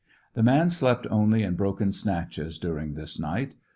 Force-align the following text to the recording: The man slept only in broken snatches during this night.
The 0.33 0.41
man 0.41 0.71
slept 0.71 1.05
only 1.11 1.43
in 1.43 1.53
broken 1.53 1.93
snatches 1.93 2.57
during 2.57 2.95
this 2.95 3.19
night. 3.19 3.53